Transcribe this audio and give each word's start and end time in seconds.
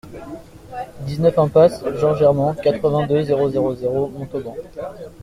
dix-neuf 1.05 1.37
impasse 1.37 1.83
Georges 1.99 2.23
Herment, 2.23 2.55
quatre-vingt-deux, 2.55 3.21
zéro 3.21 3.51
zéro 3.51 3.75
zéro, 3.75 4.07
Montauban 4.07 4.55